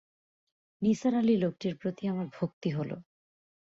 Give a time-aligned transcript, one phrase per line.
[0.81, 2.91] নিসার আলি লোকটির প্রতি আমার ভক্তি হল।